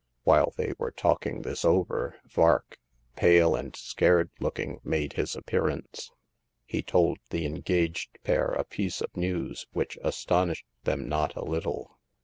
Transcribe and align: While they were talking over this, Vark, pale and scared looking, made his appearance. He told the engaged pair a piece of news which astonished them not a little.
While 0.23 0.51
they 0.57 0.73
were 0.79 0.89
talking 0.89 1.45
over 1.63 2.15
this, 2.17 2.33
Vark, 2.33 2.79
pale 3.15 3.53
and 3.55 3.75
scared 3.75 4.31
looking, 4.39 4.79
made 4.83 5.13
his 5.13 5.35
appearance. 5.35 6.11
He 6.65 6.81
told 6.81 7.19
the 7.29 7.45
engaged 7.45 8.17
pair 8.23 8.47
a 8.47 8.63
piece 8.63 9.01
of 9.01 9.15
news 9.15 9.67
which 9.73 9.99
astonished 10.03 10.65
them 10.85 11.07
not 11.07 11.35
a 11.35 11.43
little. 11.45 11.99